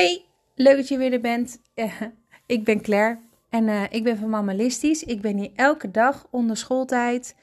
Hey, 0.00 0.24
leuk 0.54 0.76
dat 0.76 0.88
je 0.88 0.98
weer 0.98 1.12
er 1.12 1.20
bent. 1.20 1.60
ik 2.46 2.64
ben 2.64 2.80
Claire 2.80 3.18
en 3.48 3.68
uh, 3.68 3.82
ik 3.90 4.04
ben 4.04 4.18
van 4.18 4.28
Mammalistisch. 4.28 5.04
Ik 5.04 5.20
ben 5.20 5.36
hier 5.36 5.50
elke 5.54 5.90
dag 5.90 6.26
onder 6.30 6.56
schooltijd. 6.56 7.36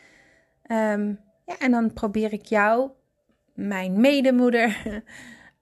Um, 0.72 1.20
ja, 1.46 1.58
en 1.60 1.72
dan 1.72 1.94
probeer 1.94 2.34
ik 2.34 2.46
jou, 2.46 2.90
mijn 3.54 4.00
medemoeder, 4.00 4.82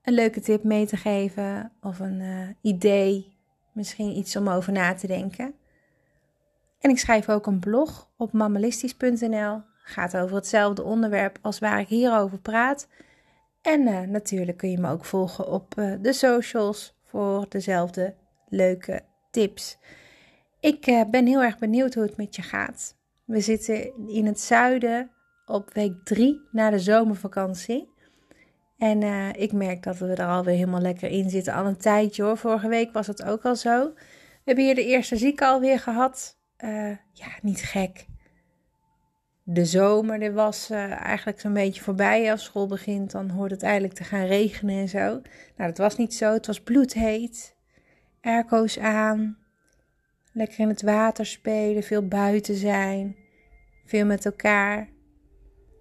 een 0.03 0.13
leuke 0.13 0.39
tip 0.39 0.63
mee 0.63 0.85
te 0.85 0.97
geven. 0.97 1.71
Of 1.81 1.99
een 1.99 2.19
uh, 2.19 2.47
idee, 2.61 3.35
misschien 3.71 4.17
iets 4.17 4.35
om 4.35 4.49
over 4.49 4.73
na 4.73 4.93
te 4.93 5.07
denken. 5.07 5.53
En 6.79 6.89
ik 6.89 6.99
schrijf 6.99 7.29
ook 7.29 7.47
een 7.47 7.59
blog 7.59 8.09
op 8.17 8.31
mammalistisch.nl. 8.31 9.61
Gaat 9.83 10.17
over 10.17 10.35
hetzelfde 10.35 10.83
onderwerp 10.83 11.37
als 11.41 11.59
waar 11.59 11.79
ik 11.79 11.87
hierover 11.87 12.37
praat. 12.37 12.87
En 13.65 13.81
uh, 13.81 14.01
natuurlijk 14.01 14.57
kun 14.57 14.71
je 14.71 14.77
me 14.77 14.89
ook 14.89 15.05
volgen 15.05 15.47
op 15.47 15.75
uh, 15.79 15.93
de 16.01 16.13
socials 16.13 16.95
voor 17.03 17.45
dezelfde 17.49 18.15
leuke 18.49 19.01
tips. 19.31 19.77
Ik 20.59 20.87
uh, 20.87 21.01
ben 21.11 21.25
heel 21.25 21.43
erg 21.43 21.57
benieuwd 21.57 21.93
hoe 21.93 22.03
het 22.03 22.17
met 22.17 22.35
je 22.35 22.41
gaat. 22.41 22.97
We 23.23 23.39
zitten 23.39 24.07
in 24.07 24.25
het 24.25 24.39
zuiden 24.39 25.11
op 25.45 25.73
week 25.73 25.93
3 26.03 26.41
na 26.51 26.69
de 26.69 26.79
zomervakantie. 26.79 27.93
En 28.77 29.33
ik 29.35 29.51
merk 29.51 29.83
dat 29.83 29.97
we 29.97 30.07
er 30.07 30.25
alweer 30.25 30.55
helemaal 30.55 30.81
lekker 30.81 31.09
in 31.09 31.29
zitten. 31.29 31.53
Al 31.53 31.65
een 31.65 31.77
tijdje 31.77 32.23
hoor. 32.23 32.37
Vorige 32.37 32.67
week 32.67 32.93
was 32.93 33.07
het 33.07 33.23
ook 33.23 33.45
al 33.45 33.55
zo. 33.55 33.93
We 33.93 34.41
hebben 34.43 34.63
hier 34.63 34.75
de 34.75 34.85
eerste 34.85 35.17
zieke 35.17 35.45
alweer 35.45 35.79
gehad. 35.79 36.37
ja, 37.11 37.27
niet 37.41 37.61
gek 37.61 38.05
de 39.47 39.65
zomer 39.65 40.21
er 40.21 40.33
was 40.33 40.71
uh, 40.71 40.91
eigenlijk 40.91 41.39
zo'n 41.39 41.53
beetje 41.53 41.81
voorbij. 41.81 42.31
Als 42.31 42.43
school 42.43 42.67
begint, 42.67 43.11
dan 43.11 43.29
hoort 43.29 43.51
het 43.51 43.63
eigenlijk 43.63 43.93
te 43.93 44.03
gaan 44.03 44.25
regenen 44.25 44.75
en 44.75 44.89
zo. 44.89 45.21
Nou, 45.57 45.69
dat 45.69 45.77
was 45.77 45.97
niet 45.97 46.13
zo. 46.13 46.33
Het 46.33 46.47
was 46.47 46.61
bloedheet. 46.61 47.55
Airco's 48.21 48.79
aan. 48.79 49.37
Lekker 50.33 50.59
in 50.59 50.67
het 50.67 50.81
water 50.81 51.25
spelen. 51.25 51.83
Veel 51.83 52.07
buiten 52.07 52.55
zijn. 52.55 53.15
Veel 53.85 54.05
met 54.05 54.25
elkaar. 54.25 54.89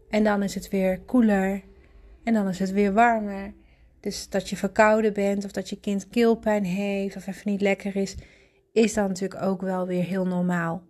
En 0.08 0.24
dan 0.24 0.42
is 0.42 0.54
het 0.54 0.68
weer 0.68 1.00
koeler. 1.00 1.62
En 2.24 2.34
dan 2.34 2.48
is 2.48 2.58
het 2.58 2.70
weer 2.70 2.92
warmer. 2.92 3.54
Dus 4.00 4.28
dat 4.28 4.48
je 4.48 4.56
verkouden 4.56 5.12
bent 5.12 5.44
of 5.44 5.52
dat 5.52 5.68
je 5.68 5.80
kind 5.80 6.08
keelpijn 6.08 6.64
heeft 6.64 7.16
of 7.16 7.26
even 7.26 7.50
niet 7.50 7.60
lekker 7.60 7.96
is, 7.96 8.16
is 8.72 8.94
dan 8.94 9.08
natuurlijk 9.08 9.42
ook 9.42 9.60
wel 9.60 9.86
weer 9.86 10.04
heel 10.04 10.26
normaal. 10.26 10.82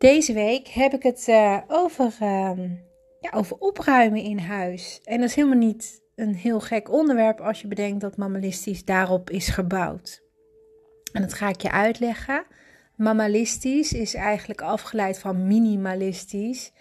Deze 0.00 0.32
week 0.32 0.68
heb 0.68 0.92
ik 0.92 1.02
het 1.02 1.26
uh, 1.28 1.58
over, 1.68 2.06
uh, 2.22 2.58
ja, 3.20 3.30
over 3.30 3.56
opruimen 3.56 4.22
in 4.22 4.38
huis. 4.38 5.00
En 5.04 5.20
dat 5.20 5.28
is 5.28 5.34
helemaal 5.34 5.58
niet 5.58 6.02
een 6.14 6.34
heel 6.34 6.60
gek 6.60 6.90
onderwerp 6.90 7.40
als 7.40 7.60
je 7.60 7.68
bedenkt 7.68 8.00
dat 8.00 8.16
mammalistisch 8.16 8.84
daarop 8.84 9.30
is 9.30 9.48
gebouwd. 9.48 10.22
En 11.12 11.22
dat 11.22 11.34
ga 11.34 11.48
ik 11.48 11.60
je 11.60 11.70
uitleggen. 11.70 12.44
Mammalistisch 12.96 13.92
is 13.92 14.14
eigenlijk 14.14 14.60
afgeleid 14.60 15.18
van 15.18 15.46
minimalistisch. 15.46 16.72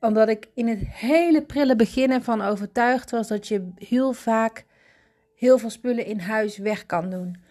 Omdat 0.00 0.28
ik 0.28 0.50
in 0.54 0.68
het 0.68 0.80
hele 0.82 1.42
prille 1.42 1.76
begin 1.76 2.10
ervan 2.10 2.40
overtuigd 2.40 3.10
was 3.10 3.28
dat 3.28 3.48
je 3.48 3.72
heel 3.74 4.12
vaak 4.12 4.64
heel 5.36 5.58
veel 5.58 5.70
spullen 5.70 6.06
in 6.06 6.18
huis 6.18 6.58
weg 6.58 6.86
kan 6.86 7.10
doen. 7.10 7.43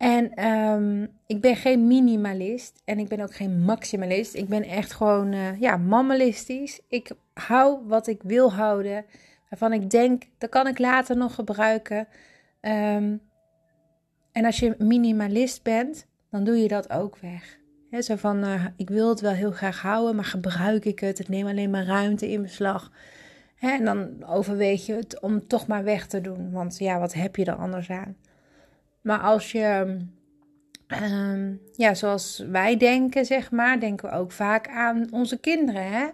En 0.00 0.48
um, 0.48 1.08
ik 1.26 1.40
ben 1.40 1.56
geen 1.56 1.86
minimalist 1.86 2.82
en 2.84 2.98
ik 2.98 3.08
ben 3.08 3.20
ook 3.20 3.34
geen 3.34 3.60
maximalist. 3.60 4.34
Ik 4.34 4.48
ben 4.48 4.62
echt 4.62 4.92
gewoon, 4.92 5.32
uh, 5.32 5.60
ja, 5.60 5.76
mammalistisch. 5.76 6.80
Ik 6.88 7.10
hou 7.34 7.78
wat 7.86 8.06
ik 8.06 8.22
wil 8.22 8.52
houden, 8.52 9.04
waarvan 9.48 9.72
ik 9.72 9.90
denk, 9.90 10.22
dat 10.38 10.50
kan 10.50 10.66
ik 10.66 10.78
later 10.78 11.16
nog 11.16 11.34
gebruiken. 11.34 11.98
Um, 12.60 13.20
en 14.32 14.44
als 14.44 14.58
je 14.58 14.74
minimalist 14.78 15.62
bent, 15.62 16.06
dan 16.30 16.44
doe 16.44 16.56
je 16.56 16.68
dat 16.68 16.90
ook 16.90 17.16
weg. 17.16 17.58
He, 17.90 18.02
zo 18.02 18.16
van, 18.16 18.44
uh, 18.44 18.64
ik 18.76 18.88
wil 18.88 19.08
het 19.08 19.20
wel 19.20 19.32
heel 19.32 19.52
graag 19.52 19.80
houden, 19.80 20.14
maar 20.14 20.24
gebruik 20.24 20.84
ik 20.84 20.98
het? 20.98 21.18
Het 21.18 21.28
neemt 21.28 21.48
alleen 21.48 21.70
maar 21.70 21.86
ruimte 21.86 22.30
in 22.30 22.42
beslag. 22.42 22.90
En 23.58 23.84
dan 23.84 24.24
overweeg 24.26 24.86
je 24.86 24.94
het 24.94 25.20
om 25.20 25.46
toch 25.46 25.66
maar 25.66 25.84
weg 25.84 26.06
te 26.06 26.20
doen. 26.20 26.50
Want 26.50 26.78
ja, 26.78 26.98
wat 26.98 27.12
heb 27.12 27.36
je 27.36 27.44
er 27.44 27.54
anders 27.54 27.90
aan? 27.90 28.16
Maar 29.02 29.18
als 29.18 29.52
je, 29.52 29.96
um, 31.02 31.60
ja, 31.72 31.94
zoals 31.94 32.44
wij 32.50 32.76
denken, 32.76 33.24
zeg 33.24 33.50
maar, 33.50 33.80
denken 33.80 34.08
we 34.08 34.14
ook 34.14 34.32
vaak 34.32 34.68
aan 34.68 35.06
onze 35.10 35.40
kinderen, 35.40 35.92
hè? 35.92 36.08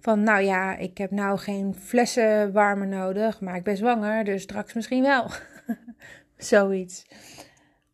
Van, 0.00 0.22
nou 0.22 0.42
ja, 0.42 0.76
ik 0.76 0.98
heb 0.98 1.10
nou 1.10 1.38
geen 1.38 1.74
flessen 1.74 2.52
warmer 2.52 2.86
nodig, 2.86 3.40
maar 3.40 3.56
ik 3.56 3.64
ben 3.64 3.76
zwanger, 3.76 4.24
dus 4.24 4.42
straks 4.42 4.72
misschien 4.72 5.02
wel. 5.02 5.30
Zoiets. 6.36 7.06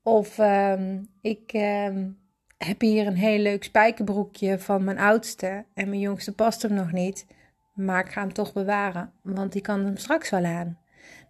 Of 0.03 0.39
um, 0.39 1.09
ik 1.21 1.53
um, 1.55 2.19
heb 2.59 2.81
hier 2.81 3.07
een 3.07 3.17
heel 3.17 3.39
leuk 3.39 3.65
spijkerbroekje 3.65 4.59
van 4.59 4.85
mijn 4.85 4.99
oudste 4.99 5.65
en 5.75 5.89
mijn 5.89 6.01
jongste 6.01 6.35
past 6.35 6.63
hem 6.63 6.75
nog 6.75 6.93
niet, 6.93 7.27
maar 7.75 8.05
ik 8.05 8.13
ga 8.13 8.21
hem 8.21 8.33
toch 8.33 8.53
bewaren, 8.53 9.13
want 9.23 9.53
die 9.53 9.63
kan 9.63 9.85
hem 9.85 9.97
straks 9.97 10.31
wel 10.31 10.45
aan. 10.45 10.79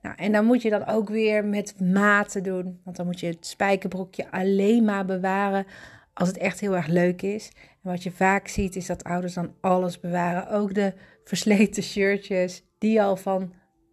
Nou, 0.07 0.19
en 0.19 0.33
dan 0.33 0.45
moet 0.45 0.63
je 0.63 0.71
dat 0.71 0.87
ook 0.87 1.09
weer 1.09 1.45
met 1.45 1.81
mate 1.81 2.41
doen. 2.41 2.81
Want 2.85 2.97
dan 2.97 3.07
moet 3.07 3.21
je 3.21 3.27
het 3.27 3.47
spijkerbroekje 3.47 4.31
alleen 4.31 4.85
maar 4.85 5.05
bewaren 5.05 5.67
als 6.13 6.29
het 6.29 6.39
echt 6.39 6.61
heel 6.61 6.77
erg 6.77 6.87
leuk 6.87 7.23
is. 7.23 7.51
En 7.83 7.91
wat 7.91 8.03
je 8.03 8.11
vaak 8.11 8.49
ziet 8.49 8.77
is 8.77 8.87
dat 8.87 9.05
ouders 9.05 9.35
dan 9.35 9.55
alles 9.61 10.01
bewaren. 10.01 10.49
Ook 10.49 10.75
de 10.75 10.93
versleten 11.25 11.83
shirtjes 11.83 12.65
die 12.79 13.03
al 13.03 13.17
van 13.17 13.53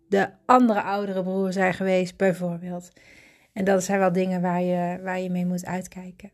de 0.09 0.29
andere 0.46 0.81
oudere 0.81 1.24
broer 1.24 1.53
zijn 1.53 1.74
geweest, 1.74 2.18
bijvoorbeeld. 2.18 2.90
En 3.53 3.66
dat 3.66 3.84
zijn 3.84 4.00
wel 4.00 4.12
dingen 4.12 4.41
waar 4.41 4.62
je, 4.62 5.00
waar 5.03 5.19
je 5.19 5.30
mee 5.30 5.45
moet 5.45 5.66
uitkijken. 5.66 6.31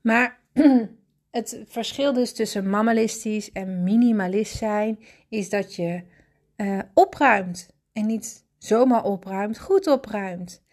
Maar 0.00 0.38
het 1.30 1.62
verschil 1.66 2.12
dus 2.12 2.32
tussen 2.32 2.68
mammalistisch 2.68 3.52
en 3.52 3.82
minimalist 3.82 4.56
zijn 4.56 4.98
is 5.28 5.50
dat 5.50 5.74
je 5.74 6.02
uh, 6.56 6.78
opruimt 6.94 7.68
en 7.92 8.06
niet 8.06 8.44
zomaar 8.58 9.04
opruimt, 9.04 9.58
goed 9.58 9.86
opruimt. 9.86 10.64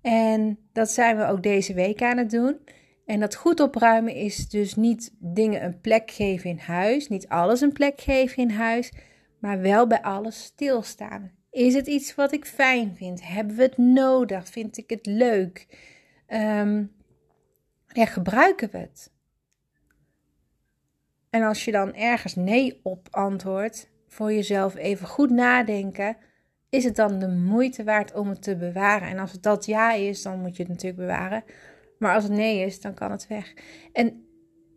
En 0.00 0.58
dat 0.72 0.90
zijn 0.90 1.16
we 1.16 1.26
ook 1.26 1.42
deze 1.42 1.74
week 1.74 2.02
aan 2.02 2.16
het 2.16 2.30
doen. 2.30 2.58
En 3.06 3.20
dat 3.20 3.34
goed 3.34 3.60
opruimen 3.60 4.14
is 4.14 4.48
dus 4.48 4.74
niet 4.74 5.14
dingen 5.18 5.64
een 5.64 5.80
plek 5.80 6.10
geven 6.10 6.50
in 6.50 6.58
huis, 6.58 7.08
niet 7.08 7.28
alles 7.28 7.60
een 7.60 7.72
plek 7.72 8.00
geven 8.00 8.42
in 8.42 8.50
huis, 8.50 8.92
maar 9.38 9.60
wel 9.60 9.86
bij 9.86 10.02
alles 10.02 10.42
stilstaan. 10.42 11.32
Is 11.50 11.74
het 11.74 11.86
iets 11.86 12.14
wat 12.14 12.32
ik 12.32 12.44
fijn 12.44 12.94
vind? 12.96 13.26
Hebben 13.26 13.56
we 13.56 13.62
het 13.62 13.78
nodig? 13.78 14.48
Vind 14.48 14.76
ik 14.78 14.90
het 14.90 15.06
leuk? 15.06 15.66
Um, 16.28 16.92
ja, 17.86 18.04
gebruiken 18.04 18.70
we 18.70 18.78
het? 18.78 19.12
En 21.30 21.42
als 21.42 21.64
je 21.64 21.72
dan 21.72 21.94
ergens 21.94 22.34
nee 22.34 22.80
op 22.82 23.08
antwoordt, 23.10 23.90
voor 24.08 24.32
jezelf 24.32 24.74
even 24.74 25.06
goed 25.06 25.30
nadenken 25.30 26.16
is 26.72 26.84
het 26.84 26.96
dan 26.96 27.18
de 27.18 27.28
moeite 27.28 27.84
waard 27.84 28.14
om 28.14 28.28
het 28.28 28.42
te 28.42 28.56
bewaren? 28.56 29.08
En 29.08 29.18
als 29.18 29.32
het 29.32 29.42
dat 29.42 29.64
ja 29.64 29.92
is, 29.92 30.22
dan 30.22 30.40
moet 30.40 30.56
je 30.56 30.62
het 30.62 30.72
natuurlijk 30.72 31.00
bewaren. 31.00 31.44
Maar 31.98 32.14
als 32.14 32.24
het 32.24 32.32
nee 32.32 32.64
is, 32.64 32.80
dan 32.80 32.94
kan 32.94 33.10
het 33.10 33.26
weg. 33.26 33.54
En 33.92 34.26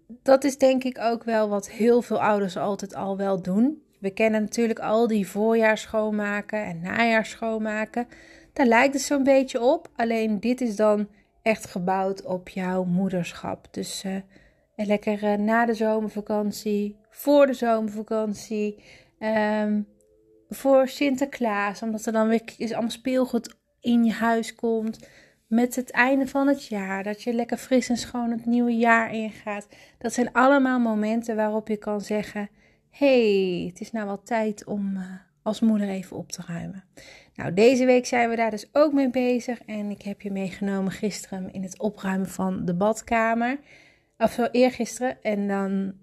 dat 0.07 0.43
is 0.43 0.57
denk 0.57 0.83
ik 0.83 0.99
ook 0.99 1.23
wel 1.23 1.49
wat 1.49 1.69
heel 1.69 2.01
veel 2.01 2.21
ouders 2.21 2.57
altijd 2.57 2.95
al 2.95 3.17
wel 3.17 3.41
doen. 3.41 3.83
We 3.99 4.09
kennen 4.09 4.41
natuurlijk 4.41 4.79
al 4.79 5.07
die 5.07 5.27
voorjaar 5.27 5.77
schoonmaken 5.77 6.65
en 6.65 6.81
najaar 6.81 7.25
schoonmaken. 7.25 8.07
Daar 8.53 8.65
lijkt 8.65 8.93
het 8.93 9.03
zo'n 9.03 9.23
beetje 9.23 9.61
op. 9.61 9.89
Alleen 9.95 10.39
dit 10.39 10.61
is 10.61 10.75
dan 10.75 11.07
echt 11.41 11.65
gebouwd 11.65 12.25
op 12.25 12.49
jouw 12.49 12.83
moederschap. 12.83 13.67
Dus 13.71 14.03
uh, 14.03 14.15
lekker 14.75 15.23
uh, 15.23 15.33
na 15.33 15.65
de 15.65 15.73
zomervakantie, 15.73 16.97
voor 17.09 17.45
de 17.45 17.53
zomervakantie. 17.53 18.83
Um, 19.19 19.93
voor 20.49 20.87
Sinterklaas, 20.87 21.81
omdat 21.81 22.05
er 22.05 22.13
dan 22.13 22.27
weer 22.27 22.41
is 22.57 22.71
allemaal 22.71 22.91
speelgoed 22.91 23.55
in 23.79 24.03
je 24.03 24.11
huis 24.11 24.55
komt. 24.55 25.09
Met 25.47 25.75
het 25.75 25.91
einde 25.91 26.27
van 26.27 26.47
het 26.47 26.65
jaar, 26.65 27.03
dat 27.03 27.23
je 27.23 27.33
lekker 27.33 27.57
fris 27.57 27.89
en 27.89 27.97
schoon 27.97 28.31
het 28.31 28.45
nieuwe 28.45 28.75
jaar 28.77 29.13
ingaat. 29.13 29.67
Dat 29.97 30.13
zijn 30.13 30.33
allemaal 30.33 30.79
momenten 30.79 31.35
waarop 31.35 31.67
je 31.67 31.77
kan 31.77 32.01
zeggen: 32.01 32.49
hey, 32.89 33.65
het 33.69 33.81
is 33.81 33.91
nou 33.91 34.05
wel 34.05 34.21
tijd 34.23 34.65
om 34.65 34.95
uh, 34.95 35.01
als 35.43 35.59
moeder 35.59 35.89
even 35.89 36.17
op 36.17 36.31
te 36.31 36.43
ruimen. 36.47 36.83
Nou, 37.35 37.53
deze 37.53 37.85
week 37.85 38.05
zijn 38.05 38.29
we 38.29 38.35
daar 38.35 38.51
dus 38.51 38.69
ook 38.71 38.93
mee 38.93 39.09
bezig. 39.09 39.61
En 39.65 39.89
ik 39.89 40.01
heb 40.01 40.21
je 40.21 40.31
meegenomen 40.31 40.91
gisteren 40.91 41.53
in 41.53 41.63
het 41.63 41.79
opruimen 41.79 42.29
van 42.29 42.65
de 42.65 42.75
badkamer. 42.75 43.59
Of 44.17 44.31
zo 44.31 44.47
eergisteren. 44.51 45.21
En 45.21 45.47
dan 45.47 45.93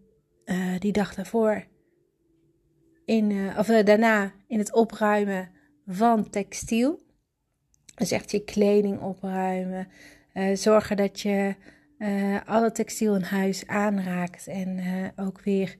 uh, 0.44 0.78
die 0.78 0.92
dag 0.92 1.14
daarvoor 1.14 1.64
uh, 3.06 3.58
of 3.58 3.68
uh, 3.68 3.84
daarna 3.84 4.32
in 4.46 4.58
het 4.58 4.72
opruimen 4.72 5.50
van 5.86 6.30
textiel. 6.30 7.00
Dus 7.94 8.10
echt 8.10 8.30
je 8.30 8.44
kleding 8.44 9.00
opruimen. 9.00 9.88
Uh, 10.34 10.56
zorgen 10.56 10.96
dat 10.96 11.20
je 11.20 11.54
alle 12.46 12.72
textiel 12.72 13.14
in 13.14 13.22
huis 13.22 13.66
aanraakt. 13.66 14.46
En 14.46 14.80
ook 15.16 15.40
weer 15.40 15.76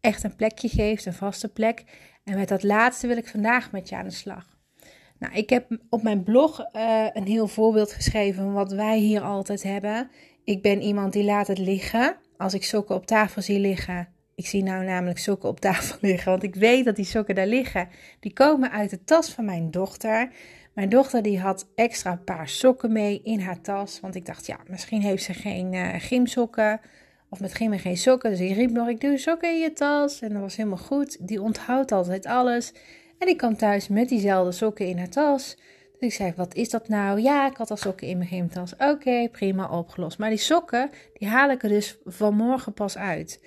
echt 0.00 0.24
een 0.24 0.36
plekje 0.36 0.68
geeft, 0.68 1.06
een 1.06 1.12
vaste 1.12 1.48
plek. 1.48 1.84
En 2.24 2.36
met 2.36 2.48
dat 2.48 2.62
laatste 2.62 3.06
wil 3.06 3.16
ik 3.16 3.28
vandaag 3.28 3.72
met 3.72 3.88
je 3.88 3.96
aan 3.96 4.04
de 4.04 4.10
slag. 4.10 4.58
Nou, 5.18 5.34
ik 5.34 5.50
heb 5.50 5.78
op 5.90 6.02
mijn 6.02 6.22
blog 6.22 6.64
een 7.12 7.26
heel 7.26 7.46
voorbeeld 7.46 7.92
geschreven 7.92 8.44
van 8.44 8.52
wat 8.52 8.72
wij 8.72 8.98
hier 8.98 9.20
altijd 9.20 9.62
hebben. 9.62 10.10
Ik 10.44 10.62
ben 10.62 10.82
iemand 10.82 11.12
die 11.12 11.24
laat 11.24 11.46
het 11.46 11.58
liggen. 11.58 12.16
Als 12.36 12.54
ik 12.54 12.64
sokken 12.64 12.94
op 12.94 13.06
tafel 13.06 13.42
zie 13.42 13.60
liggen. 13.60 14.08
Ik 14.36 14.46
zie 14.46 14.62
nou 14.62 14.84
namelijk 14.84 15.18
sokken 15.18 15.48
op 15.48 15.60
tafel 15.60 15.96
liggen, 16.08 16.30
want 16.30 16.42
ik 16.42 16.54
weet 16.54 16.84
dat 16.84 16.96
die 16.96 17.04
sokken 17.04 17.34
daar 17.34 17.46
liggen. 17.46 17.88
Die 18.20 18.32
komen 18.32 18.70
uit 18.70 18.90
de 18.90 19.04
tas 19.04 19.30
van 19.30 19.44
mijn 19.44 19.70
dochter. 19.70 20.30
Mijn 20.72 20.88
dochter 20.88 21.22
die 21.22 21.40
had 21.40 21.68
extra 21.74 22.20
paar 22.24 22.48
sokken 22.48 22.92
mee 22.92 23.20
in 23.22 23.40
haar 23.40 23.60
tas. 23.60 24.00
Want 24.00 24.14
ik 24.14 24.26
dacht, 24.26 24.46
ja, 24.46 24.58
misschien 24.68 25.00
heeft 25.00 25.22
ze 25.22 25.34
geen 25.34 25.72
uh, 25.72 25.88
gymsokken. 25.98 26.80
Of 27.28 27.40
met 27.40 27.54
gym 27.54 27.78
geen 27.78 27.96
sokken. 27.96 28.30
Dus 28.30 28.40
ik 28.40 28.54
riep 28.54 28.70
nog, 28.70 28.88
ik 28.88 29.00
doe 29.00 29.18
sokken 29.18 29.52
in 29.52 29.60
je 29.60 29.72
tas. 29.72 30.20
En 30.20 30.32
dat 30.32 30.40
was 30.40 30.56
helemaal 30.56 30.78
goed. 30.78 31.28
Die 31.28 31.42
onthoudt 31.42 31.92
altijd 31.92 32.26
alles. 32.26 32.72
En 33.18 33.28
ik 33.28 33.36
kwam 33.36 33.56
thuis 33.56 33.88
met 33.88 34.08
diezelfde 34.08 34.52
sokken 34.52 34.86
in 34.86 34.98
haar 34.98 35.08
tas. 35.08 35.56
Dus 35.98 36.08
ik 36.08 36.12
zei, 36.12 36.32
wat 36.36 36.54
is 36.54 36.70
dat 36.70 36.88
nou? 36.88 37.20
Ja, 37.20 37.46
ik 37.50 37.56
had 37.56 37.70
al 37.70 37.76
sokken 37.76 38.06
in 38.06 38.18
mijn 38.18 38.28
gymtas. 38.28 38.74
Oké, 38.78 39.28
prima, 39.28 39.68
opgelost. 39.68 40.18
Maar 40.18 40.30
die 40.30 40.38
sokken, 40.38 40.90
die 41.18 41.28
haal 41.28 41.50
ik 41.50 41.62
er 41.62 41.68
dus 41.68 41.98
vanmorgen 42.04 42.72
pas 42.72 42.96
uit. 42.98 43.40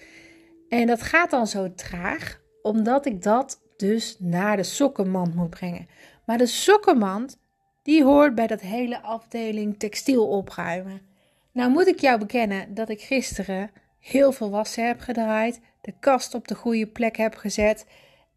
En 0.69 0.87
dat 0.87 1.01
gaat 1.01 1.29
dan 1.29 1.47
zo 1.47 1.73
traag, 1.73 2.41
omdat 2.61 3.05
ik 3.05 3.23
dat 3.23 3.61
dus 3.77 4.15
naar 4.19 4.57
de 4.57 4.63
sokkenmand 4.63 5.35
moet 5.35 5.49
brengen. 5.49 5.87
Maar 6.25 6.37
de 6.37 6.45
sokkenmand, 6.45 7.39
die 7.83 8.03
hoort 8.03 8.35
bij 8.35 8.47
dat 8.47 8.61
hele 8.61 9.01
afdeling 9.01 9.79
textiel 9.79 10.27
opruimen. 10.27 11.01
Nou 11.51 11.71
moet 11.71 11.87
ik 11.87 11.99
jou 11.99 12.19
bekennen 12.19 12.73
dat 12.73 12.89
ik 12.89 13.01
gisteren 13.01 13.71
heel 13.99 14.31
veel 14.31 14.49
wassen 14.49 14.87
heb 14.87 14.99
gedraaid, 14.99 15.59
de 15.81 15.93
kast 15.99 16.33
op 16.33 16.47
de 16.47 16.55
goede 16.55 16.87
plek 16.87 17.17
heb 17.17 17.35
gezet 17.35 17.85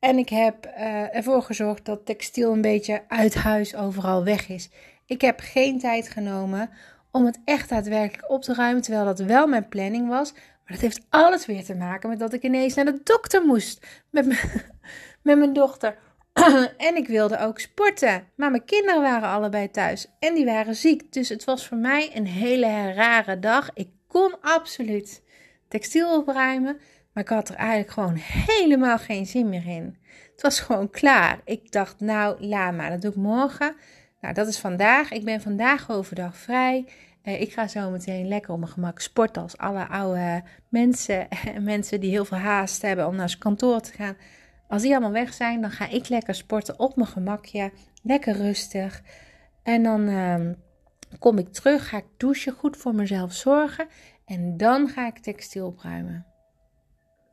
en 0.02 0.18
ik 0.18 0.28
heb 0.28 0.66
uh, 0.66 1.16
ervoor 1.16 1.42
gezorgd 1.42 1.84
dat 1.84 2.06
textiel 2.06 2.52
een 2.52 2.60
beetje 2.60 3.02
uit 3.08 3.34
huis 3.34 3.74
overal 3.74 4.24
weg 4.24 4.48
is. 4.48 4.70
Ik 5.06 5.20
heb 5.20 5.40
geen 5.40 5.78
tijd 5.78 6.08
genomen 6.08 6.70
om 7.10 7.24
het 7.24 7.40
echt 7.44 7.68
daadwerkelijk 7.68 8.30
op 8.30 8.42
te 8.42 8.54
ruimen, 8.54 8.82
terwijl 8.82 9.04
dat 9.04 9.18
wel 9.18 9.46
mijn 9.46 9.68
planning 9.68 10.08
was. 10.08 10.34
Maar 10.64 10.72
dat 10.72 10.80
heeft 10.80 11.06
alles 11.08 11.46
weer 11.46 11.64
te 11.64 11.74
maken 11.74 12.08
met 12.08 12.18
dat 12.18 12.32
ik 12.32 12.42
ineens 12.42 12.74
naar 12.74 12.84
de 12.84 13.00
dokter 13.02 13.46
moest 13.46 13.86
met, 14.10 14.26
met 15.22 15.38
mijn 15.38 15.52
dochter. 15.52 15.98
en 16.88 16.96
ik 16.96 17.06
wilde 17.06 17.38
ook 17.38 17.58
sporten. 17.58 18.28
Maar 18.36 18.50
mijn 18.50 18.64
kinderen 18.64 19.02
waren 19.02 19.28
allebei 19.28 19.70
thuis 19.70 20.06
en 20.18 20.34
die 20.34 20.44
waren 20.44 20.76
ziek. 20.76 21.12
Dus 21.12 21.28
het 21.28 21.44
was 21.44 21.66
voor 21.66 21.76
mij 21.76 22.10
een 22.16 22.26
hele 22.26 22.92
rare 22.92 23.38
dag. 23.38 23.70
Ik 23.74 23.88
kon 24.06 24.40
absoluut 24.40 25.22
textiel 25.68 26.16
opruimen. 26.16 26.80
Maar 27.12 27.22
ik 27.22 27.28
had 27.28 27.48
er 27.48 27.54
eigenlijk 27.54 27.90
gewoon 27.90 28.14
helemaal 28.16 28.98
geen 28.98 29.26
zin 29.26 29.48
meer 29.48 29.66
in. 29.66 29.96
Het 30.32 30.42
was 30.42 30.60
gewoon 30.60 30.90
klaar. 30.90 31.40
Ik 31.44 31.72
dacht, 31.72 32.00
nou, 32.00 32.46
laat 32.46 32.74
maar, 32.74 32.90
dat 32.90 33.00
doe 33.02 33.10
ik 33.10 33.16
morgen. 33.16 33.74
Nou, 34.20 34.34
dat 34.34 34.46
is 34.46 34.58
vandaag. 34.58 35.10
Ik 35.10 35.24
ben 35.24 35.40
vandaag 35.40 35.90
overdag 35.90 36.36
vrij. 36.36 36.88
Eh, 37.22 37.40
ik 37.40 37.52
ga 37.52 37.68
zo 37.68 37.90
meteen 37.90 38.28
lekker 38.28 38.52
op 38.52 38.58
mijn 38.58 38.72
gemak 38.72 39.00
sporten 39.00 39.42
als 39.42 39.58
alle 39.58 39.88
oude 39.88 40.42
mensen. 40.68 41.28
mensen 41.60 42.00
die 42.00 42.10
heel 42.10 42.24
veel 42.24 42.38
haast 42.38 42.82
hebben 42.82 43.06
om 43.06 43.16
naar 43.16 43.28
zijn 43.28 43.40
kantoor 43.40 43.80
te 43.80 43.92
gaan. 43.92 44.16
Als 44.68 44.82
die 44.82 44.90
allemaal 44.90 45.12
weg 45.12 45.34
zijn, 45.34 45.60
dan 45.60 45.70
ga 45.70 45.88
ik 45.88 46.08
lekker 46.08 46.34
sporten 46.34 46.78
op 46.78 46.96
mijn 46.96 47.08
gemakje. 47.08 47.72
Lekker 48.02 48.36
rustig. 48.36 49.02
En 49.62 49.82
dan 49.82 50.08
ehm, 50.08 50.54
kom 51.18 51.38
ik 51.38 51.52
terug, 51.52 51.88
ga 51.88 51.96
ik 51.96 52.06
douchen, 52.16 52.52
goed 52.52 52.76
voor 52.76 52.94
mezelf 52.94 53.32
zorgen. 53.32 53.86
En 54.24 54.56
dan 54.56 54.88
ga 54.88 55.06
ik 55.06 55.18
textiel 55.18 55.66
opruimen. 55.66 56.26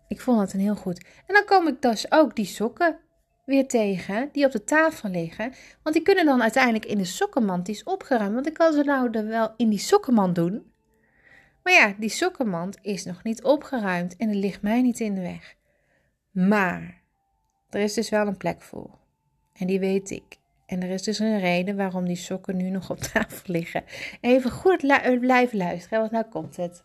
Ik 0.08 0.22
vond 0.22 0.40
dat 0.40 0.54
een 0.54 0.60
heel 0.60 0.76
goed. 0.76 1.06
En 1.28 1.34
dan 1.34 1.46
kom 1.46 1.68
ik 1.68 1.82
dus 1.82 2.12
ook 2.12 2.36
die 2.36 2.46
sokken 2.46 3.00
weer 3.50 3.68
tegen 3.68 4.30
die 4.32 4.46
op 4.46 4.52
de 4.52 4.64
tafel 4.64 5.10
liggen. 5.10 5.54
Want 5.84 5.96
die 5.96 6.04
kunnen 6.04 6.26
dan 6.26 6.42
uiteindelijk 6.42 6.86
in 6.86 6.98
de 6.98 7.06
sokkenmand, 7.06 7.66
die 7.66 7.76
is 7.76 7.84
opgeruimd. 7.84 8.34
Want 8.34 8.48
ik 8.48 8.54
kan 8.54 8.74
ze 8.74 8.84
nou 8.84 9.10
er 9.12 9.28
wel 9.28 9.54
in 9.58 9.70
die 9.70 9.80
sokkenmand 9.80 10.36
doen. 10.36 10.72
Maar 11.64 11.74
ja, 11.74 11.94
die 11.98 12.10
sokkenmand 12.10 12.78
is 12.82 13.06
nog 13.06 13.24
niet 13.24 13.44
opgeruimd 13.44 14.16
en 14.16 14.30
er 14.30 14.36
ligt 14.36 14.62
mij 14.62 14.82
niet 14.82 15.00
in 15.00 15.16
de 15.16 15.22
weg. 15.22 15.56
Maar 16.32 17.02
er 17.70 17.82
is 17.82 17.94
dus 17.94 18.10
wel 18.10 18.28
een 18.28 18.38
plek 18.38 18.62
voor. 18.62 18.98
En 19.54 19.68
die 19.68 19.80
weet 19.80 20.10
ik. 20.10 20.38
En 20.66 20.84
er 20.84 20.90
is 20.90 21.04
dus 21.04 21.20
een 21.20 21.40
reden 21.40 21.76
waarom 21.76 22.06
die 22.06 22.16
sokken 22.16 22.58
nu 22.58 22.70
nog 22.70 22.90
op 22.90 23.00
tafel 23.14 23.54
liggen. 23.54 23.84
Even 24.22 24.52
goed 24.52 24.78
blijven 25.20 25.58
luisteren, 25.58 26.00
want 26.00 26.12
nou 26.12 26.26
komt 26.26 26.56
het. 26.56 26.82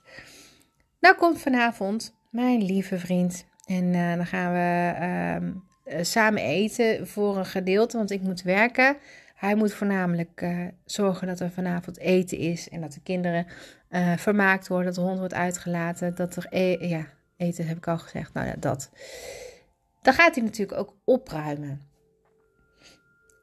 Nou 1.00 1.16
komt 1.16 1.40
vanavond 1.40 2.14
mijn 2.31 2.62
lieve 2.62 2.99
vriend. 2.99 3.46
En 3.64 3.84
uh, 3.84 4.14
dan 4.14 4.26
gaan 4.26 4.52
we 4.52 5.52
uh, 5.84 5.98
samen 6.02 6.42
eten 6.42 7.06
voor 7.06 7.36
een 7.36 7.46
gedeelte, 7.46 7.96
want 7.96 8.10
ik 8.10 8.22
moet 8.22 8.42
werken. 8.42 8.96
Hij 9.34 9.54
moet 9.54 9.75
voornamelijk 9.75 10.40
uh, 10.42 10.66
zorgen 10.84 11.26
dat 11.26 11.40
er 11.40 11.50
vanavond 11.50 11.98
eten 11.98 12.38
is 12.38 12.69
en 12.69 12.81
dat 12.81 12.92
de 12.92 13.00
kinderen 13.02 13.46
vermaakt 14.16 14.69
worden, 14.69 14.86
dat 14.86 14.94
de 14.94 15.00
hond 15.00 15.19
wordt 15.19 15.34
uitgelaten, 15.34 16.14
dat 16.14 16.36
er 16.36 16.46
e 16.50 16.88
ja, 16.88 17.06
eten 17.36 17.66
heb 17.66 17.76
ik 17.76 17.88
al 17.88 17.98
gezegd. 17.98 18.32
Nou 18.32 18.46
ja, 18.46 18.54
dat. 18.58 18.90
Dan 20.02 20.14
gaat 20.14 20.34
hij 20.34 20.44
natuurlijk 20.44 20.78
ook 20.78 20.94
opruimen. 21.04 21.81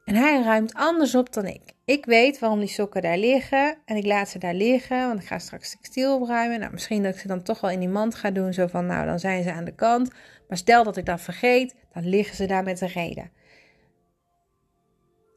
En 0.04 0.14
hij 0.14 0.42
ruimt 0.42 0.74
anders 0.74 1.14
op 1.14 1.32
dan 1.32 1.46
ik. 1.46 1.60
Ik 1.84 2.04
weet 2.04 2.38
waarom 2.38 2.58
die 2.58 2.68
sokken 2.68 3.02
daar 3.02 3.18
liggen 3.18 3.76
en 3.84 3.96
ik 3.96 4.04
laat 4.04 4.28
ze 4.28 4.38
daar 4.38 4.54
liggen, 4.54 5.06
want 5.08 5.20
ik 5.20 5.26
ga 5.26 5.38
straks 5.38 5.70
textiel 5.70 6.16
opruimen. 6.16 6.60
Nou, 6.60 6.72
misschien 6.72 7.02
dat 7.02 7.14
ik 7.14 7.20
ze 7.20 7.26
dan 7.26 7.42
toch 7.42 7.60
wel 7.60 7.70
in 7.70 7.78
die 7.78 7.88
mand 7.88 8.14
ga 8.14 8.30
doen, 8.30 8.52
zo 8.52 8.66
van, 8.66 8.86
nou, 8.86 9.06
dan 9.06 9.18
zijn 9.18 9.42
ze 9.42 9.52
aan 9.52 9.64
de 9.64 9.74
kant. 9.74 10.10
Maar 10.52 10.60
stel 10.60 10.84
dat 10.84 10.96
ik 10.96 11.06
dat 11.06 11.20
vergeet, 11.20 11.74
dan 11.92 12.08
liggen 12.08 12.36
ze 12.36 12.46
daar 12.46 12.62
met 12.62 12.80
een 12.80 12.88
reden. 12.88 13.30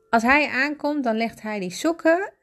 Als 0.10 0.24
hij 0.24 0.48
aankomt, 0.48 1.04
dan 1.04 1.16
legt 1.16 1.42
hij 1.42 1.60
die 1.60 1.72
sokken, 1.72 2.34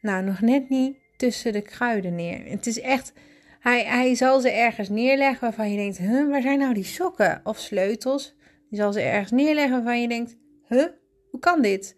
nou, 0.00 0.24
nog 0.24 0.40
net 0.40 0.68
niet 0.68 0.96
tussen 1.16 1.52
de 1.52 1.60
kruiden 1.60 2.14
neer. 2.14 2.50
Het 2.50 2.66
is 2.66 2.80
echt, 2.80 3.12
hij, 3.60 3.84
hij 3.84 4.14
zal 4.14 4.40
ze 4.40 4.50
ergens 4.50 4.88
neerleggen 4.88 5.40
waarvan 5.40 5.70
je 5.70 5.76
denkt, 5.76 5.98
huh, 5.98 6.30
waar 6.30 6.42
zijn 6.42 6.58
nou 6.58 6.74
die 6.74 6.84
sokken? 6.84 7.40
Of 7.44 7.58
sleutels. 7.58 8.34
Die 8.70 8.78
zal 8.78 8.92
ze 8.92 9.00
ergens 9.00 9.30
neerleggen 9.30 9.76
waarvan 9.76 10.00
je 10.00 10.08
denkt, 10.08 10.36
huh, 10.68 10.86
hoe 11.30 11.40
kan 11.40 11.62
dit? 11.62 11.96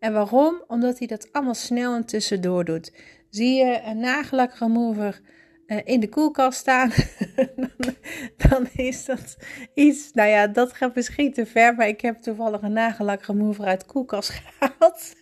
En 0.00 0.12
waarom? 0.12 0.64
Omdat 0.66 0.98
hij 0.98 1.06
dat 1.06 1.32
allemaal 1.32 1.54
snel 1.54 1.94
en 1.94 2.06
tussendoor 2.06 2.64
doet. 2.64 2.92
Zie 3.30 3.54
je 3.54 3.80
een 3.84 4.00
nagellak 4.00 4.54
remover 4.54 5.20
uh, 5.66 5.80
in 5.84 6.00
de 6.00 6.08
koelkast 6.08 6.58
staan, 6.58 6.92
dan, 8.48 8.68
is 8.72 9.04
dat 9.04 9.36
iets, 9.74 10.12
nou 10.12 10.28
ja, 10.28 10.46
dat 10.46 10.72
gaat 10.72 10.94
misschien 10.94 11.32
te 11.32 11.46
ver, 11.46 11.74
maar 11.74 11.88
ik 11.88 12.00
heb 12.00 12.16
toevallig 12.16 12.62
een 12.62 12.72
nagellak 12.72 13.22
remover 13.22 13.64
uit 13.64 13.80
de 13.80 13.86
koelkast 13.86 14.30
gehaald. 14.40 15.14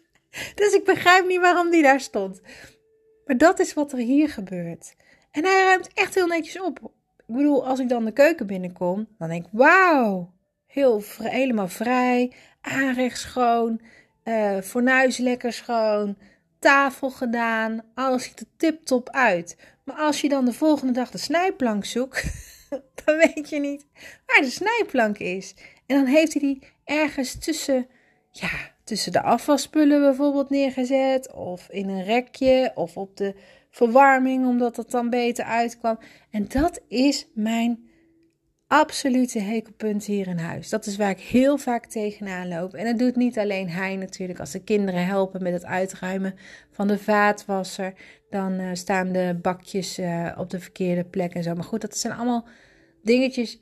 Dus 0.54 0.72
ik 0.72 0.84
begrijp 0.84 1.26
niet 1.26 1.40
waarom 1.40 1.70
die 1.70 1.82
daar 1.82 2.00
stond. 2.00 2.40
Maar 3.26 3.36
dat 3.36 3.58
is 3.58 3.74
wat 3.74 3.92
er 3.92 3.98
hier 3.98 4.28
gebeurt. 4.28 4.94
En 5.30 5.44
hij 5.44 5.64
ruimt 5.64 5.90
echt 5.94 6.14
heel 6.14 6.26
netjes 6.26 6.60
op. 6.60 6.78
Ik 7.26 7.34
bedoel, 7.34 7.66
als 7.66 7.78
ik 7.78 7.88
dan 7.88 8.04
de 8.04 8.12
keuken 8.12 8.46
binnenkom, 8.46 9.08
dan 9.18 9.28
denk 9.28 9.44
ik, 9.44 9.50
wauw, 9.52 10.32
heel, 10.66 11.02
helemaal 11.18 11.68
vrij, 11.68 12.32
aanrecht 12.60 13.18
schoon, 13.18 13.80
uh, 14.24 14.60
fornuis 14.60 15.16
lekker 15.16 15.52
schoon, 15.52 16.16
tafel 16.58 17.10
gedaan, 17.10 17.82
alles 17.94 18.24
ziet 18.24 18.40
er 18.40 18.46
tip-top 18.56 19.10
uit. 19.10 19.56
Maar 19.84 19.96
als 19.96 20.20
je 20.20 20.28
dan 20.28 20.44
de 20.44 20.52
volgende 20.52 20.92
dag 20.92 21.10
de 21.10 21.18
snijplank 21.18 21.84
zoekt, 21.84 22.24
dan 23.04 23.16
weet 23.16 23.48
je 23.48 23.60
niet 23.60 23.86
waar 24.26 24.40
de 24.40 24.50
snijplank 24.50 25.18
is. 25.18 25.54
En 25.86 25.96
dan 25.96 26.06
heeft 26.06 26.32
hij 26.32 26.42
die 26.42 26.62
ergens 26.84 27.38
tussen, 27.38 27.86
ja, 28.30 28.50
tussen 28.84 29.12
de 29.12 29.22
afwasspullen 29.22 30.00
bijvoorbeeld 30.00 30.50
neergezet, 30.50 31.32
of 31.32 31.68
in 31.68 31.88
een 31.88 32.04
rekje, 32.04 32.72
of 32.74 32.96
op 32.96 33.16
de 33.16 33.34
verwarming, 33.70 34.46
omdat 34.46 34.76
het 34.76 34.90
dan 34.90 35.10
beter 35.10 35.44
uitkwam. 35.44 35.98
En 36.30 36.48
dat 36.48 36.80
is 36.88 37.26
mijn 37.34 37.88
absolute 38.75 39.38
hekelpunt 39.38 40.04
hier 40.04 40.26
in 40.26 40.38
huis. 40.38 40.69
Dat 40.69 40.87
is 40.87 40.97
waar 40.97 41.11
ik 41.11 41.21
heel 41.21 41.59
vaak 41.59 41.87
tegenaan 41.87 42.49
loop. 42.49 42.75
En 42.75 42.85
dat 42.85 42.99
doet 42.99 43.16
niet 43.16 43.38
alleen 43.38 43.69
hij 43.69 43.97
natuurlijk. 43.97 44.40
Als 44.40 44.50
de 44.50 44.62
kinderen 44.62 45.07
helpen 45.07 45.43
met 45.43 45.52
het 45.52 45.64
uitruimen 45.64 46.35
van 46.71 46.88
de 46.88 46.99
vaatwasser, 46.99 47.93
dan 48.31 48.52
uh, 48.52 48.69
staan 48.73 49.12
de 49.12 49.38
bakjes 49.43 49.99
uh, 49.99 50.33
op 50.38 50.50
de 50.50 50.61
verkeerde 50.61 51.04
plek 51.04 51.35
en 51.35 51.43
zo. 51.43 51.54
Maar 51.54 51.64
goed, 51.64 51.81
dat 51.81 51.97
zijn 51.97 52.12
allemaal 52.12 52.47
dingetjes 53.02 53.61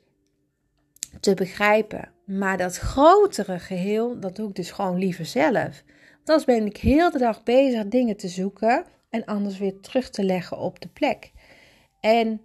te 1.19 1.33
begrijpen. 1.33 2.11
Maar 2.25 2.57
dat 2.57 2.77
grotere 2.77 3.59
geheel, 3.59 4.19
dat 4.19 4.35
doe 4.35 4.49
ik 4.49 4.55
dus 4.55 4.71
gewoon 4.71 4.97
liever 4.97 5.25
zelf. 5.25 5.83
Anders 6.17 6.45
ben 6.45 6.65
ik 6.65 6.77
heel 6.77 7.11
de 7.11 7.17
dag 7.17 7.43
bezig 7.43 7.87
dingen 7.87 8.17
te 8.17 8.27
zoeken 8.27 8.85
en 9.09 9.25
anders 9.25 9.57
weer 9.57 9.79
terug 9.79 10.09
te 10.09 10.23
leggen 10.23 10.57
op 10.57 10.81
de 10.81 10.89
plek. 10.89 11.31
En 11.99 12.41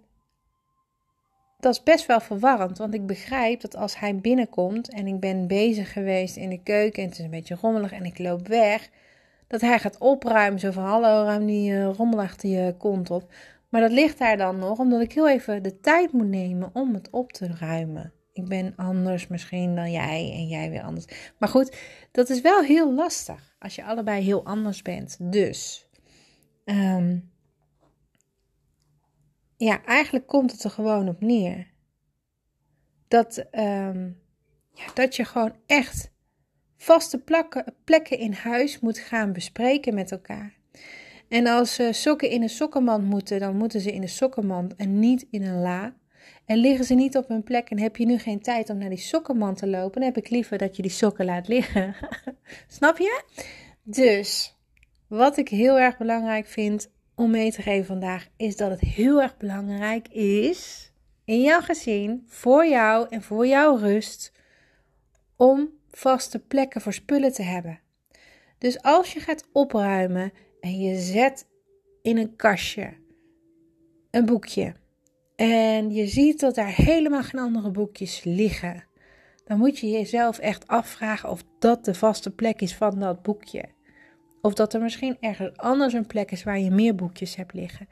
dat 1.59 1.73
is 1.73 1.83
best 1.83 2.05
wel 2.05 2.19
verwarrend, 2.19 2.77
want 2.77 2.93
ik 2.93 3.05
begrijp 3.05 3.61
dat 3.61 3.75
als 3.75 3.99
hij 3.99 4.15
binnenkomt 4.15 4.89
en 4.89 5.07
ik 5.07 5.19
ben 5.19 5.47
bezig 5.47 5.93
geweest 5.93 6.35
in 6.35 6.49
de 6.49 6.63
keuken 6.63 7.03
en 7.03 7.09
het 7.09 7.17
is 7.17 7.23
een 7.23 7.31
beetje 7.31 7.57
rommelig 7.61 7.91
en 7.91 8.05
ik 8.05 8.19
loop 8.19 8.47
weg, 8.47 8.89
dat 9.47 9.61
hij 9.61 9.79
gaat 9.79 9.97
opruimen. 9.97 10.59
Zo 10.59 10.71
van 10.71 10.83
hallo, 10.83 11.23
ruim 11.23 11.45
die 11.45 11.71
uh, 11.71 11.89
rommel 11.93 12.19
achter 12.19 12.49
je 12.49 12.75
kont 12.77 13.11
op. 13.11 13.31
Maar 13.69 13.81
dat 13.81 13.91
ligt 13.91 14.19
daar 14.19 14.37
dan 14.37 14.59
nog, 14.59 14.79
omdat 14.79 15.01
ik 15.01 15.13
heel 15.13 15.29
even 15.29 15.63
de 15.63 15.79
tijd 15.79 16.11
moet 16.11 16.27
nemen 16.27 16.69
om 16.73 16.93
het 16.93 17.09
op 17.09 17.31
te 17.31 17.47
ruimen. 17.59 18.13
Ik 18.33 18.47
ben 18.47 18.73
anders 18.75 19.27
misschien 19.27 19.75
dan 19.75 19.91
jij 19.91 20.31
en 20.33 20.47
jij 20.47 20.69
weer 20.69 20.81
anders. 20.81 21.05
Maar 21.37 21.49
goed, 21.49 21.77
dat 22.11 22.29
is 22.29 22.41
wel 22.41 22.61
heel 22.61 22.93
lastig 22.93 23.55
als 23.59 23.75
je 23.75 23.83
allebei 23.83 24.23
heel 24.23 24.45
anders 24.45 24.81
bent. 24.81 25.17
Dus, 25.19 25.87
ehm, 26.65 27.17
ja, 29.59 29.83
eigenlijk 29.85 30.27
komt 30.27 30.51
het 30.51 30.63
er 30.63 30.69
gewoon 30.69 31.07
op 31.07 31.21
neer. 31.21 31.67
Dat, 33.07 33.37
ehm, 33.51 34.09
ja, 34.73 34.85
dat 34.93 35.15
je 35.15 35.25
gewoon 35.25 35.55
echt 35.65 36.11
vaste 36.77 37.19
plakken, 37.19 37.75
plekken 37.83 38.19
in 38.19 38.33
huis 38.33 38.79
moet 38.79 38.97
gaan 38.97 39.33
bespreken 39.33 39.93
met 39.93 40.11
elkaar. 40.11 40.57
En 41.29 41.47
als 41.47 41.79
uh, 41.79 41.91
sokken 41.91 42.29
in 42.29 42.41
een 42.41 42.49
sokkenmand 42.49 43.05
moeten, 43.05 43.39
dan 43.39 43.57
moeten 43.57 43.81
ze 43.81 43.91
in 43.91 44.01
een 44.01 44.09
sokkenmand 44.09 44.75
en 44.75 44.99
niet 44.99 45.27
in 45.29 45.43
een 45.43 45.61
la. 45.61 45.95
En 46.45 46.57
liggen 46.57 46.85
ze 46.85 46.93
niet 46.93 47.17
op 47.17 47.27
hun 47.27 47.43
plek 47.43 47.69
en 47.69 47.79
heb 47.79 47.95
je 47.95 48.05
nu 48.05 48.17
geen 48.17 48.41
tijd 48.41 48.69
om 48.69 48.77
naar 48.77 48.89
die 48.89 48.97
sokkenmand 48.97 49.57
te 49.57 49.67
lopen, 49.67 50.01
dan 50.01 50.13
heb 50.13 50.17
ik 50.17 50.29
liever 50.29 50.57
dat 50.57 50.75
je 50.75 50.81
die 50.81 50.91
sokken 50.91 51.25
laat 51.25 51.47
liggen. 51.47 51.95
Snap 52.77 52.97
je? 52.97 53.23
Dus, 53.83 54.57
wat 55.07 55.37
ik 55.37 55.49
heel 55.49 55.79
erg 55.79 55.97
belangrijk 55.97 56.47
vind 56.47 56.91
om 57.19 57.31
mee 57.31 57.51
te 57.51 57.61
geven 57.61 57.85
vandaag, 57.85 58.27
is 58.37 58.55
dat 58.55 58.69
het 58.69 58.79
heel 58.79 59.21
erg 59.21 59.37
belangrijk 59.37 60.07
is 60.07 60.91
in 61.25 61.41
jouw 61.41 61.61
gezin, 61.61 62.23
voor 62.27 62.67
jou 62.67 63.07
en 63.09 63.21
voor 63.21 63.47
jouw 63.47 63.75
rust, 63.75 64.31
om 65.35 65.69
vaste 65.91 66.39
plekken 66.39 66.81
voor 66.81 66.93
spullen 66.93 67.33
te 67.33 67.41
hebben. 67.41 67.79
Dus 68.57 68.81
als 68.81 69.13
je 69.13 69.19
gaat 69.19 69.47
opruimen 69.51 70.31
en 70.59 70.79
je 70.79 70.99
zet 70.99 71.47
in 72.01 72.17
een 72.17 72.35
kastje 72.35 72.93
een 74.11 74.25
boekje 74.25 74.73
en 75.35 75.91
je 75.91 76.07
ziet 76.07 76.39
dat 76.39 76.55
daar 76.55 76.75
helemaal 76.75 77.23
geen 77.23 77.41
andere 77.41 77.71
boekjes 77.71 78.23
liggen, 78.23 78.83
dan 79.45 79.57
moet 79.57 79.79
je 79.79 79.89
jezelf 79.89 80.37
echt 80.37 80.67
afvragen 80.67 81.29
of 81.29 81.43
dat 81.59 81.85
de 81.85 81.93
vaste 81.93 82.31
plek 82.31 82.61
is 82.61 82.75
van 82.75 82.99
dat 82.99 83.21
boekje. 83.21 83.77
Of 84.41 84.53
dat 84.53 84.73
er 84.73 84.81
misschien 84.81 85.17
ergens 85.19 85.57
anders 85.57 85.93
een 85.93 86.07
plek 86.07 86.31
is 86.31 86.43
waar 86.43 86.59
je 86.59 86.71
meer 86.71 86.95
boekjes 86.95 87.35
hebt 87.35 87.53
liggen. 87.53 87.87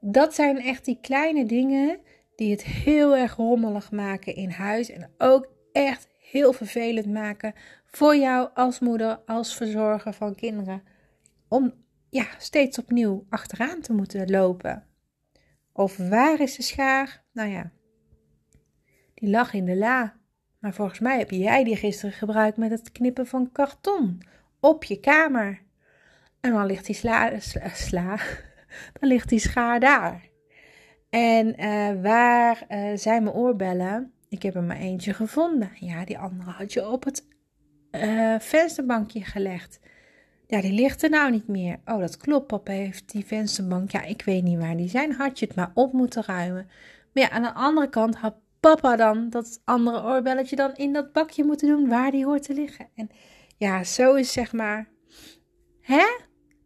Dat 0.00 0.34
zijn 0.34 0.60
echt 0.60 0.84
die 0.84 0.98
kleine 1.00 1.46
dingen 1.46 1.98
die 2.36 2.50
het 2.50 2.64
heel 2.64 3.16
erg 3.16 3.36
rommelig 3.36 3.90
maken 3.90 4.34
in 4.34 4.50
huis 4.50 4.90
en 4.90 5.10
ook 5.18 5.52
echt 5.72 6.08
heel 6.18 6.52
vervelend 6.52 7.06
maken 7.06 7.54
voor 7.84 8.16
jou 8.16 8.48
als 8.54 8.78
moeder, 8.78 9.20
als 9.26 9.54
verzorger 9.54 10.12
van 10.12 10.34
kinderen. 10.34 10.82
Om 11.48 11.72
ja, 12.10 12.26
steeds 12.38 12.78
opnieuw 12.78 13.26
achteraan 13.28 13.80
te 13.80 13.92
moeten 13.92 14.30
lopen. 14.30 14.84
Of 15.72 15.96
waar 15.96 16.40
is 16.40 16.56
de 16.56 16.62
schaar? 16.62 17.24
Nou 17.32 17.48
ja, 17.48 17.70
die 19.14 19.30
lag 19.30 19.52
in 19.52 19.64
de 19.64 19.76
la. 19.76 20.16
Maar 20.58 20.74
volgens 20.74 20.98
mij 20.98 21.18
heb 21.18 21.30
jij 21.30 21.64
die 21.64 21.76
gisteren 21.76 22.12
gebruikt 22.14 22.56
met 22.56 22.70
het 22.70 22.92
knippen 22.92 23.26
van 23.26 23.52
karton 23.52 24.22
op 24.60 24.84
je 24.84 25.00
kamer. 25.00 25.66
En 26.40 26.52
dan 26.52 26.66
ligt 26.66 26.86
die 26.86 26.94
sla, 26.94 27.30
dan 29.00 29.08
ligt 29.08 29.28
die 29.28 29.38
schaar 29.38 29.80
daar. 29.80 30.28
En 31.10 31.60
uh, 31.60 32.02
waar 32.02 32.66
uh, 32.68 32.96
zijn 32.96 33.22
mijn 33.22 33.36
oorbellen? 33.36 34.12
Ik 34.28 34.42
heb 34.42 34.54
er 34.54 34.62
maar 34.62 34.76
eentje 34.76 35.14
gevonden. 35.14 35.70
Ja, 35.74 36.04
die 36.04 36.18
andere 36.18 36.50
had 36.50 36.72
je 36.72 36.88
op 36.88 37.04
het 37.04 37.26
uh, 37.90 38.38
vensterbankje 38.38 39.24
gelegd. 39.24 39.80
Ja, 40.46 40.60
die 40.60 40.72
ligt 40.72 41.02
er 41.02 41.10
nou 41.10 41.30
niet 41.30 41.48
meer. 41.48 41.80
Oh, 41.84 41.98
dat 41.98 42.16
klopt. 42.16 42.46
Papa 42.46 42.72
heeft 42.72 43.12
die 43.12 43.24
vensterbank. 43.26 43.90
Ja, 43.90 44.02
ik 44.02 44.22
weet 44.22 44.42
niet 44.42 44.58
waar 44.58 44.76
die 44.76 44.88
zijn. 44.88 45.12
Had 45.12 45.38
je 45.38 45.46
het 45.46 45.54
maar 45.54 45.70
op 45.74 45.92
moeten 45.92 46.24
ruimen. 46.26 46.70
Maar 47.12 47.22
ja, 47.22 47.30
aan 47.30 47.42
de 47.42 47.52
andere 47.52 47.88
kant 47.88 48.16
had 48.16 48.34
papa 48.60 48.96
dan 48.96 49.30
dat 49.30 49.60
andere 49.64 50.02
oorbelletje 50.02 50.56
dan 50.56 50.74
in 50.74 50.92
dat 50.92 51.12
bakje 51.12 51.44
moeten 51.44 51.68
doen 51.68 51.88
waar 51.88 52.10
die 52.10 52.24
hoort 52.24 52.42
te 52.42 52.54
liggen. 52.54 52.88
En 52.94 53.10
ja, 53.56 53.84
zo 53.84 54.14
is 54.14 54.32
zeg 54.32 54.52
maar. 54.52 54.88
Hè? 55.80 56.06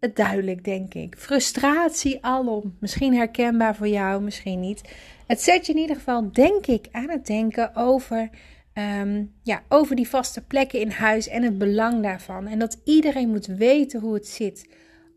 Het 0.02 0.16
duidelijk, 0.16 0.64
denk 0.64 0.94
ik. 0.94 1.16
Frustratie 1.18 2.24
alom. 2.24 2.76
Misschien 2.80 3.14
herkenbaar 3.14 3.76
voor 3.76 3.88
jou, 3.88 4.22
misschien 4.22 4.60
niet. 4.60 4.94
Het 5.26 5.40
zet 5.40 5.66
je 5.66 5.72
in 5.72 5.78
ieder 5.78 5.96
geval, 5.96 6.32
denk 6.32 6.66
ik, 6.66 6.88
aan 6.90 7.10
het 7.10 7.26
denken 7.26 7.76
over 7.76 8.30
Ehm, 8.72 9.24
ja, 9.42 9.62
over 9.68 9.96
die 9.96 10.08
vaste 10.08 10.44
plekken 10.44 10.80
in 10.80 10.90
huis 10.90 11.28
en 11.28 11.42
het 11.42 11.58
belang 11.58 12.02
daarvan. 12.02 12.46
En 12.46 12.58
dat 12.58 12.80
iedereen 12.84 13.28
moet 13.28 13.46
weten 13.46 14.00
hoe 14.00 14.14
het 14.14 14.28
zit. 14.28 14.68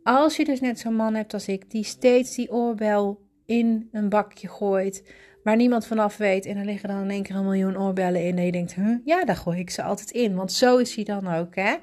Als 0.04 0.36
je 0.36 0.46
dus 0.46 0.60
net 0.60 0.80
zo'n 0.80 0.96
man 0.96 1.15
hebt 1.15 1.34
als 1.34 1.48
ik, 1.48 1.72
die 1.72 1.84
steeds 1.84 2.36
die 2.36 2.51
oorbel 2.51 3.22
in 3.46 3.89
een 3.92 4.10
bakje 4.10 4.48
gooit, 4.48 5.04
waar 5.44 5.56
niemand 5.56 5.88
vanaf 5.88 6.18
weet, 6.18 6.46
en 6.46 6.58
er 6.58 6.65
liggen 6.65 6.89
dan 6.89 7.01
in 7.01 7.10
één 7.10 7.24
keer 7.24 7.36
een 7.36 7.44
miljoen 7.44 7.80
oorbellen 7.80 8.24
in, 8.24 8.38
en 8.38 8.46
je 8.46 8.51
denkt, 8.51 8.75
ja, 9.04 9.25
daar 9.25 9.36
gooi 9.36 9.60
ik 9.60 9.70
ze 9.70 9.84
altijd 9.84 10.12
in, 10.12 10.36
want 10.36 10.51
zo 10.51 10.77
is 10.77 10.96
hij 10.96 11.04
dan 11.04 11.27
ook, 11.27 11.56
hè? 11.56 11.75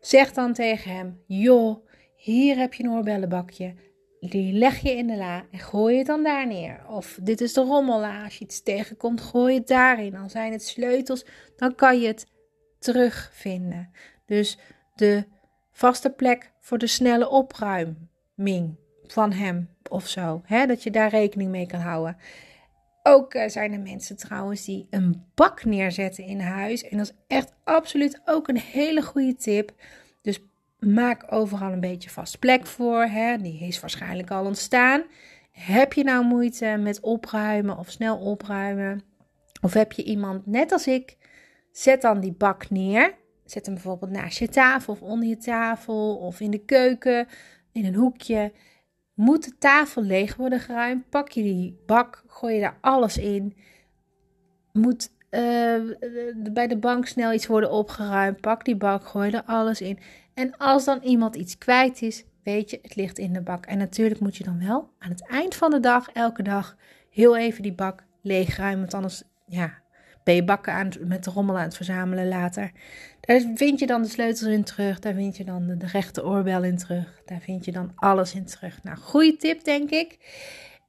Zeg 0.00 0.32
dan 0.32 0.52
tegen 0.52 0.90
hem, 0.90 1.20
joh, 1.26 1.86
hier 2.32 2.56
heb 2.56 2.74
je 2.74 2.84
een 2.84 2.90
oorbellenbakje 2.90 3.74
die 4.20 4.52
leg 4.52 4.78
je 4.78 4.90
in 4.90 5.06
de 5.06 5.16
la 5.16 5.44
en 5.50 5.58
gooi 5.58 5.98
het 5.98 6.06
dan 6.06 6.22
daar 6.22 6.46
neer. 6.46 6.80
Of 6.88 7.18
dit 7.22 7.40
is 7.40 7.52
de 7.52 7.60
rommella, 7.60 8.24
als 8.24 8.38
je 8.38 8.44
iets 8.44 8.62
tegenkomt, 8.62 9.20
gooi 9.20 9.54
het 9.54 9.68
daarin. 9.68 10.16
Al 10.16 10.28
zijn 10.28 10.52
het 10.52 10.64
sleutels, 10.64 11.24
dan 11.56 11.74
kan 11.74 12.00
je 12.00 12.06
het 12.06 12.26
terugvinden. 12.78 13.90
Dus 14.26 14.58
de 14.94 15.24
vaste 15.72 16.10
plek 16.10 16.52
voor 16.60 16.78
de 16.78 16.86
snelle 16.86 17.28
opruiming 17.28 18.76
van 19.06 19.32
hem 19.32 19.68
of 19.90 20.08
zo. 20.08 20.42
Hè? 20.44 20.66
Dat 20.66 20.82
je 20.82 20.90
daar 20.90 21.10
rekening 21.10 21.50
mee 21.50 21.66
kan 21.66 21.80
houden. 21.80 22.16
Ook 23.02 23.34
uh, 23.34 23.48
zijn 23.48 23.72
er 23.72 23.80
mensen 23.80 24.16
trouwens 24.16 24.64
die 24.64 24.86
een 24.90 25.24
bak 25.34 25.64
neerzetten 25.64 26.24
in 26.24 26.40
huis. 26.40 26.82
En 26.82 26.96
dat 26.96 27.06
is 27.06 27.36
echt 27.36 27.52
absoluut 27.64 28.20
ook 28.24 28.48
een 28.48 28.58
hele 28.58 29.02
goede 29.02 29.34
tip. 29.34 29.72
Maak 30.78 31.32
overal 31.32 31.72
een 31.72 31.80
beetje 31.80 32.10
vast 32.10 32.38
plek 32.38 32.66
voor. 32.66 33.02
Hè? 33.02 33.36
Die 33.36 33.60
is 33.60 33.80
waarschijnlijk 33.80 34.30
al 34.30 34.44
ontstaan. 34.44 35.02
Heb 35.50 35.92
je 35.92 36.04
nou 36.04 36.24
moeite 36.24 36.76
met 36.80 37.00
opruimen 37.00 37.78
of 37.78 37.90
snel 37.90 38.18
opruimen? 38.18 39.02
Of 39.60 39.72
heb 39.72 39.92
je 39.92 40.04
iemand 40.04 40.46
net 40.46 40.72
als 40.72 40.86
ik? 40.86 41.16
Zet 41.72 42.02
dan 42.02 42.20
die 42.20 42.32
bak 42.32 42.70
neer. 42.70 43.14
Zet 43.44 43.66
hem 43.66 43.74
bijvoorbeeld 43.74 44.10
naast 44.10 44.38
je 44.38 44.48
tafel 44.48 44.92
of 44.92 45.02
onder 45.02 45.28
je 45.28 45.36
tafel 45.36 46.16
of 46.16 46.40
in 46.40 46.50
de 46.50 46.64
keuken, 46.64 47.26
in 47.72 47.84
een 47.84 47.94
hoekje. 47.94 48.52
Moet 49.14 49.44
de 49.44 49.58
tafel 49.58 50.02
leeg 50.02 50.36
worden 50.36 50.60
geruimd? 50.60 51.08
Pak 51.08 51.30
je 51.30 51.42
die 51.42 51.78
bak, 51.86 52.24
gooi 52.26 52.54
je 52.54 52.60
daar 52.60 52.78
alles 52.80 53.18
in. 53.18 53.56
Moet 54.72 55.10
uh, 55.30 55.80
bij 56.52 56.66
de 56.66 56.76
bank 56.76 57.06
snel 57.06 57.32
iets 57.32 57.46
worden 57.46 57.70
opgeruimd? 57.70 58.40
Pak 58.40 58.64
die 58.64 58.76
bak, 58.76 59.06
gooi 59.06 59.30
er 59.30 59.42
alles 59.44 59.80
in. 59.80 59.98
En 60.34 60.56
als 60.56 60.84
dan 60.84 61.00
iemand 61.02 61.36
iets 61.36 61.58
kwijt 61.58 62.02
is, 62.02 62.24
weet 62.42 62.70
je, 62.70 62.78
het 62.82 62.96
ligt 62.96 63.18
in 63.18 63.32
de 63.32 63.42
bak. 63.42 63.66
En 63.66 63.78
natuurlijk 63.78 64.20
moet 64.20 64.36
je 64.36 64.44
dan 64.44 64.66
wel 64.66 64.90
aan 64.98 65.10
het 65.10 65.26
eind 65.26 65.54
van 65.54 65.70
de 65.70 65.80
dag, 65.80 66.10
elke 66.12 66.42
dag, 66.42 66.76
heel 67.10 67.36
even 67.36 67.62
die 67.62 67.72
bak 67.72 68.04
leegruimen. 68.22 68.80
Want 68.80 68.94
anders, 68.94 69.22
ja, 69.46 69.78
ben 70.24 70.34
je 70.34 70.44
bakken 70.44 70.72
aan 70.72 70.90
met 71.00 71.24
de 71.24 71.30
rommel 71.30 71.56
aan 71.56 71.62
het 71.62 71.76
verzamelen 71.76 72.28
later. 72.28 72.70
Daar 73.20 73.40
vind 73.54 73.78
je 73.78 73.86
dan 73.86 74.02
de 74.02 74.08
sleutels 74.08 74.50
in 74.50 74.64
terug. 74.64 74.98
Daar 74.98 75.14
vind 75.14 75.36
je 75.36 75.44
dan 75.44 75.66
de, 75.66 75.76
de 75.76 75.86
rechte 75.86 76.24
oorbel 76.24 76.64
in 76.64 76.76
terug. 76.76 77.22
Daar 77.24 77.40
vind 77.40 77.64
je 77.64 77.72
dan 77.72 77.92
alles 77.94 78.34
in 78.34 78.44
terug. 78.44 78.82
Nou, 78.82 78.96
goede 78.96 79.36
tip, 79.36 79.64
denk 79.64 79.90
ik. 79.90 80.18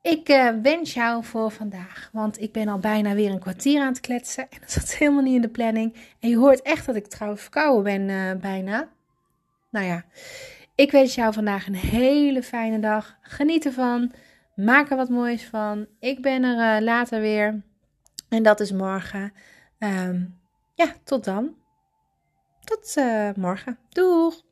Ik 0.01 0.29
uh, 0.29 0.49
wens 0.61 0.93
jou 0.93 1.23
voor 1.23 1.51
vandaag, 1.51 2.09
want 2.11 2.41
ik 2.41 2.51
ben 2.51 2.67
al 2.67 2.79
bijna 2.79 3.13
weer 3.13 3.31
een 3.31 3.39
kwartier 3.39 3.81
aan 3.81 3.87
het 3.87 3.99
kletsen. 3.99 4.43
En 4.49 4.59
dat 4.61 4.71
zat 4.71 4.95
helemaal 4.95 5.23
niet 5.23 5.35
in 5.35 5.41
de 5.41 5.49
planning. 5.49 5.95
En 6.19 6.29
je 6.29 6.37
hoort 6.37 6.61
echt 6.61 6.85
dat 6.85 6.95
ik 6.95 7.07
trouwens 7.07 7.41
verkouden 7.41 7.83
ben 7.83 8.09
uh, 8.09 8.41
bijna. 8.41 8.89
Nou 9.69 9.85
ja, 9.85 10.03
ik 10.75 10.91
wens 10.91 11.15
jou 11.15 11.33
vandaag 11.33 11.67
een 11.67 11.75
hele 11.75 12.43
fijne 12.43 12.79
dag. 12.79 13.17
Geniet 13.21 13.65
ervan. 13.65 14.11
Maak 14.55 14.89
er 14.89 14.97
wat 14.97 15.09
moois 15.09 15.45
van. 15.45 15.87
Ik 15.99 16.21
ben 16.21 16.43
er 16.43 16.77
uh, 16.77 16.83
later 16.85 17.21
weer. 17.21 17.61
En 18.29 18.43
dat 18.43 18.59
is 18.59 18.71
morgen. 18.71 19.33
Um, 19.79 20.39
ja, 20.73 20.93
tot 21.03 21.23
dan. 21.23 21.55
Tot 22.63 22.95
morgen. 23.35 23.77
Doeg! 23.89 24.43